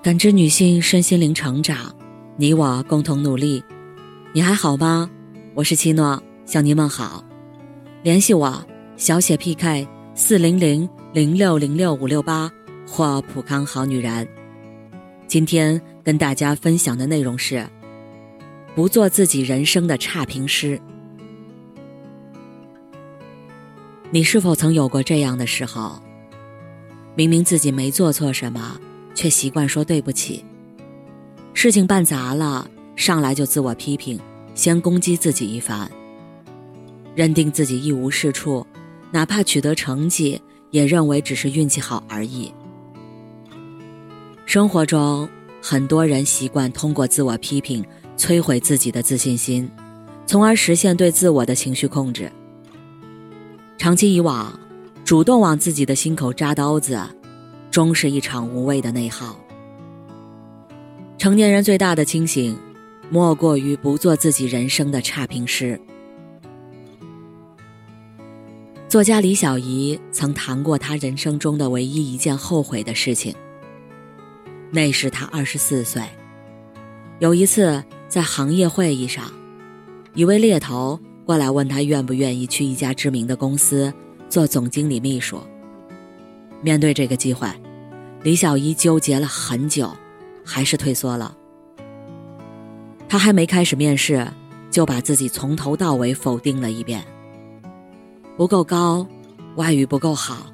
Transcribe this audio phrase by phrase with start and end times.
[0.00, 1.92] 感知女性身心灵成长，
[2.36, 3.62] 你我共同努力。
[4.32, 5.10] 你还好吗？
[5.54, 7.24] 我是七诺，向您问好。
[8.04, 8.64] 联系我：
[8.96, 12.48] 小写 PK 四零零零六零六五六八
[12.86, 14.26] 或普康好女人。
[15.26, 17.68] 今天跟大家分享的内容是：
[18.76, 20.80] 不做自己人生的差评师。
[24.12, 26.00] 你是否曾有过这样的时候？
[27.16, 28.80] 明明自己没做错什么。
[29.18, 30.44] 却习惯说对不起。
[31.52, 34.16] 事情办砸了，上来就自我批评，
[34.54, 35.90] 先攻击自己一番，
[37.16, 38.64] 认定自己一无是处，
[39.10, 42.52] 哪怕取得成绩，也认为只是运气好而已。
[44.46, 45.28] 生活中，
[45.60, 47.84] 很多人习惯通过自我批评
[48.16, 49.68] 摧毁自己的自信心，
[50.26, 52.30] 从而实现对自我的情绪控制。
[53.78, 54.56] 长期以往，
[55.04, 56.96] 主动往自己的心口扎刀子。
[57.70, 59.38] 终是一场无谓的内耗。
[61.16, 62.56] 成年人最大的清醒，
[63.10, 65.80] 莫过于不做自己人生的差评师。
[68.88, 73.34] 作家李小怡曾谈过她人生中的唯一一件后悔的事情。
[74.70, 76.02] 那时她二十四岁，
[77.18, 79.30] 有一次在行业会议上，
[80.14, 83.92] 一位猎头过来问她愿不愿意去一家知名的公司
[84.28, 85.38] 做总经理秘书。
[86.60, 87.48] 面对这个机会，
[88.22, 89.90] 李小一纠结了很久，
[90.44, 91.36] 还是退缩了。
[93.08, 94.26] 她还没开始面试，
[94.70, 97.02] 就把自己从头到尾否定了一遍：
[98.36, 99.06] 不够高，
[99.54, 100.46] 外语不够好，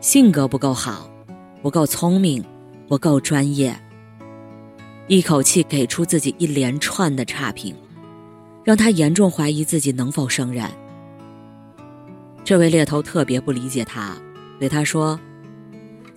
[0.00, 1.10] 性格不够好，
[1.60, 2.44] 不够聪明，
[2.86, 3.76] 不够专业。
[5.08, 7.74] 一口气给出自己一连串的差评，
[8.62, 10.70] 让他严重怀疑自己能否胜任。
[12.44, 14.16] 这位猎头特别不理解他，
[14.60, 15.18] 对他说。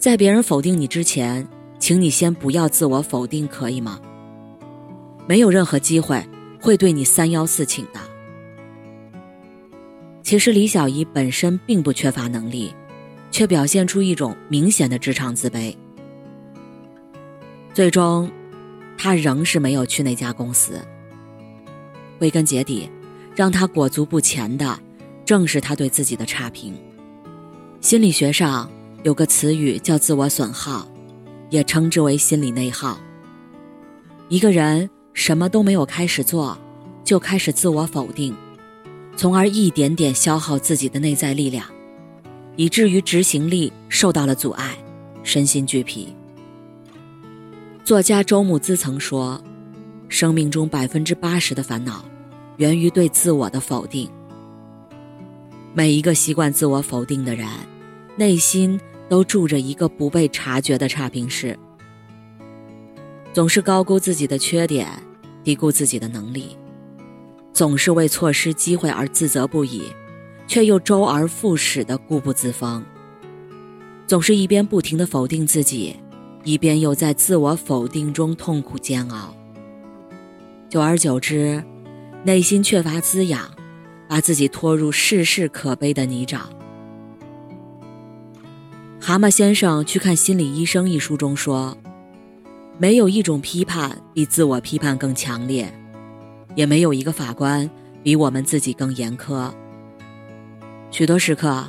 [0.01, 4.01] 在别人否定你之前，请你先不要自我否定，可以吗？
[5.27, 6.19] 没有任何机会
[6.59, 7.99] 会对你三邀四请的。
[10.23, 12.73] 其实李小怡本身并不缺乏能力，
[13.29, 15.71] 却表现出一种明显的职场自卑。
[17.71, 18.27] 最终，
[18.97, 20.81] 她仍是没有去那家公司。
[22.17, 22.89] 归根结底，
[23.35, 24.79] 让她裹足不前的，
[25.23, 26.73] 正是她对自己的差评。
[27.81, 28.67] 心理学上。
[29.03, 30.87] 有个词语叫自我损耗，
[31.49, 32.99] 也称之为心理内耗。
[34.29, 36.55] 一个人什么都没有开始做，
[37.03, 38.35] 就开始自我否定，
[39.17, 41.65] 从而一点点消耗自己的内在力量，
[42.55, 44.77] 以至于执行力受到了阻碍，
[45.23, 46.15] 身心俱疲。
[47.83, 49.43] 作家周慕姿曾说
[50.07, 52.05] ：“生命中百分之八十的烦恼，
[52.57, 54.07] 源于对自我的否定。
[55.73, 57.47] 每一个习惯自我否定的人，
[58.15, 58.79] 内心。”
[59.11, 61.59] 都住着一个不被察觉的差评师，
[63.33, 64.87] 总是高估自己的缺点，
[65.43, 66.55] 低估自己的能力，
[67.51, 69.83] 总是为错失机会而自责不已，
[70.47, 72.81] 却又周而复始的固步自封，
[74.07, 75.97] 总是一边不停的否定自己，
[76.45, 79.35] 一边又在自我否定中痛苦煎熬。
[80.69, 81.61] 久而久之，
[82.23, 83.51] 内心缺乏滋养，
[84.07, 86.43] 把自己拖入世事可悲的泥沼。
[89.03, 91.75] 蛤蟆先生去看心理医生一书中说
[92.77, 95.73] ：“没有一种批判比自我批判更强烈，
[96.53, 97.67] 也没有一个法官
[98.03, 99.51] 比我们自己更严苛。
[100.91, 101.65] 许多时刻，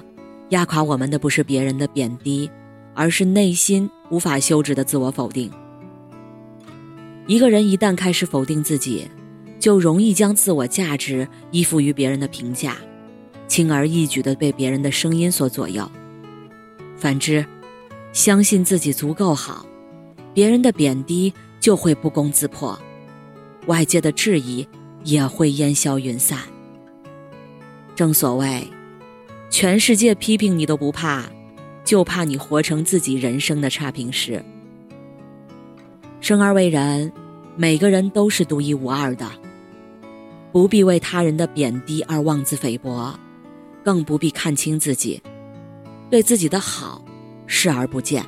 [0.51, 2.51] 压垮我们的不是别人的贬低，
[2.93, 5.51] 而是内心无法休止的自我否定。
[7.27, 9.09] 一个人一旦开始否定自己，
[9.59, 12.77] 就容易将自我价值依附于别人的评价，
[13.49, 15.91] 轻而易举的被别人的声音所左右。”
[17.03, 17.45] 反之，
[18.13, 19.67] 相信自己足够好，
[20.33, 22.79] 别人的贬低就会不攻自破，
[23.67, 24.65] 外界的质疑
[25.03, 26.39] 也会烟消云散。
[27.97, 28.69] 正所谓，
[29.51, 31.25] 全世界批评你都不怕，
[31.83, 34.41] 就怕你活成自己人生的差评师。
[36.21, 37.13] 生而为人，
[37.57, 39.29] 每个人都是独一无二的，
[40.53, 43.19] 不必为他人的贬低而妄自菲薄，
[43.83, 45.21] 更不必看清自己。
[46.13, 47.03] 对自己的好
[47.47, 48.23] 视而不见。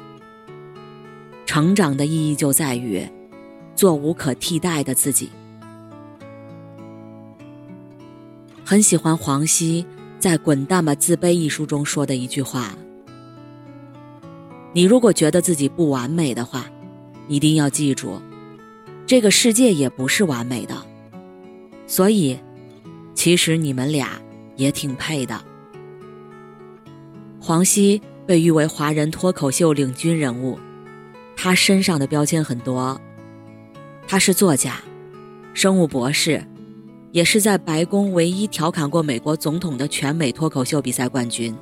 [1.45, 3.07] 成长的意义就在于
[3.77, 5.29] 做无可替代的自己。
[8.65, 9.85] 很喜欢黄西
[10.19, 12.75] 在《滚蛋吧，自卑》一书中说的一句话
[14.73, 16.65] ：“你如果觉得自己不完美的话，
[17.29, 18.19] 一定要记住，
[19.05, 20.75] 这个世界也不是完美的。
[21.87, 22.39] 所以，
[23.15, 24.19] 其实你们俩
[24.57, 25.39] 也挺配的。”
[27.47, 30.59] 黄西被誉为华人脱口秀领军人物，
[31.37, 32.99] 他身上的标签很多。
[34.09, 34.81] 他是作家，
[35.53, 36.43] 生物博士，
[37.13, 41.55] 也是在白宫唯一调侃过美国总统的全美脱口秀比赛冠军。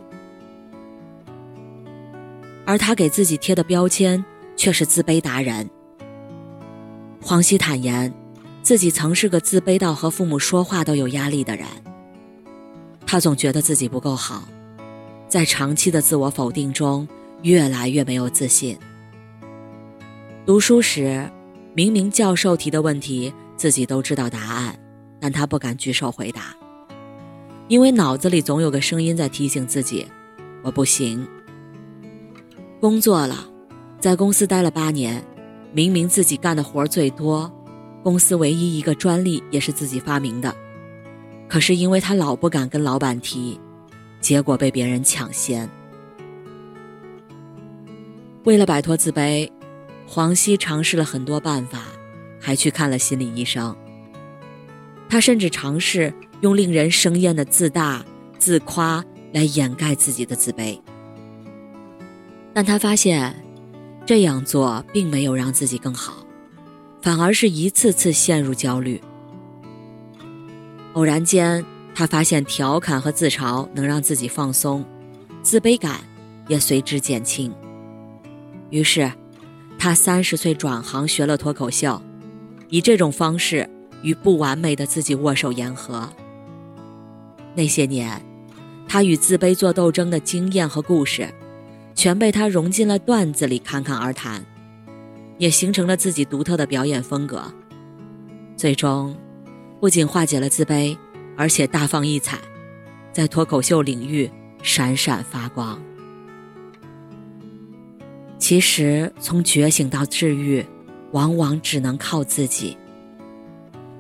[2.64, 4.24] 而他给自己贴的标签
[4.54, 5.68] 却是自卑达人。
[7.20, 8.14] 黄西坦言，
[8.62, 11.66] 自己曾是个自卑到和父母说话都有压力的人。
[13.04, 14.44] 他总觉得自己不够好，
[15.32, 17.08] 在长期的自我否定中，
[17.40, 18.76] 越来越没有自信。
[20.44, 21.26] 读书时，
[21.72, 24.78] 明明教授提的问题自己都知道答案，
[25.18, 26.54] 但他不敢举手回答，
[27.66, 30.06] 因为脑子里总有个声音在提醒自己
[30.62, 31.26] ：“我不行。”
[32.78, 33.48] 工作了，
[33.98, 35.24] 在公司待了八年，
[35.72, 37.50] 明明自己干的活最多，
[38.02, 40.54] 公司唯一一个专利也是自己发明的。
[41.48, 43.58] 可是因为他老不敢跟老板提，
[44.22, 45.68] 结果被别人抢先。
[48.44, 49.50] 为了摆脱自卑，
[50.06, 51.82] 黄西尝试了很多办法，
[52.40, 53.76] 还去看了心理医生。
[55.08, 58.02] 他甚至尝试用令人生厌的自大、
[58.38, 60.80] 自夸来掩盖自己的自卑，
[62.54, 63.34] 但他发现
[64.06, 66.26] 这样做并没有让自己更好，
[67.00, 69.00] 反而是一次次陷入焦虑。
[70.94, 74.84] 偶然间，他发现调侃和自嘲能让自己放松，
[75.42, 76.00] 自卑感
[76.48, 77.52] 也随之减轻。
[78.70, 79.12] 于是，
[79.78, 82.00] 他三十岁转行学了脱口秀，
[82.68, 83.68] 以这种方式
[84.02, 86.08] 与不完美的自己握手言和。
[87.54, 88.20] 那些年，
[88.88, 91.28] 他与自卑做斗争的经验和故事，
[91.94, 94.44] 全被他融进了段子里侃侃而谈，
[95.36, 97.42] 也形成了自己独特的表演风格。
[98.56, 99.14] 最终。
[99.80, 100.96] 不仅化解了自卑，
[101.42, 102.38] 而且大放异彩，
[103.12, 104.30] 在脱口秀领域
[104.62, 105.76] 闪闪发光。
[108.38, 110.64] 其实，从觉醒到治愈，
[111.10, 112.76] 往往只能靠自己。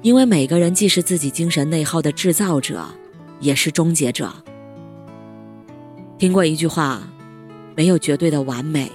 [0.02, 2.86] 因为每个人既是自己精神内耗的制造者，
[3.40, 4.32] 也是终结者。
[6.18, 7.02] 听过一句话
[7.74, 8.88] ：“没有绝对的完美，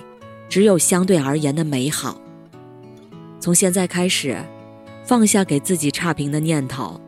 [0.48, 2.18] 只有相对而言的美好。”
[3.42, 4.38] 从现在开始。
[5.04, 7.00] 放下给自己差评的念头，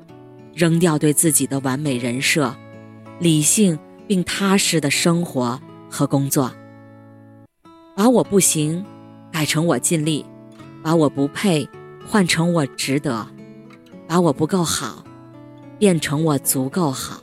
[0.54, 2.56] 扔掉对自己的完美人设，
[3.20, 5.60] 理性并踏实的生活
[5.90, 6.52] 和工作。
[7.96, 8.86] 把我不行
[9.32, 10.26] 改成我尽力，
[10.82, 11.68] 把我不配
[12.06, 13.28] 换成我值得，
[14.08, 15.04] 把我不够好
[15.78, 17.22] 变成我足够好。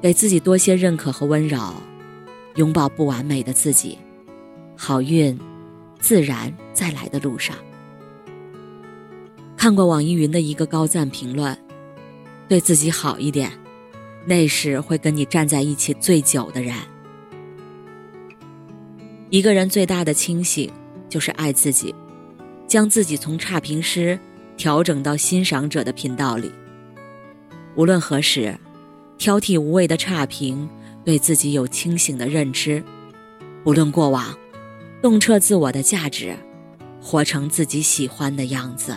[0.00, 1.58] 给自己多些认可和温柔，
[2.56, 3.96] 拥抱不完美的自己，
[4.76, 5.38] 好运
[6.00, 7.54] 自然在来的路上。
[9.62, 11.56] 看过网易云的一个高赞评论
[12.50, 13.48] ：“对自己好一点，
[14.26, 16.74] 那是会跟你站在一起最久的人。”
[19.30, 20.68] 一个人最大的清醒，
[21.08, 21.94] 就是爱自己，
[22.66, 24.18] 将自己从差评师
[24.56, 26.50] 调整到欣赏者的频道里。
[27.76, 28.58] 无论何时，
[29.16, 30.68] 挑剔无谓的差评，
[31.04, 32.82] 对自己有清醒的认知。
[33.62, 34.36] 不论过往，
[35.00, 36.36] 洞彻自我的价值，
[37.00, 38.96] 活成自己喜欢的样子。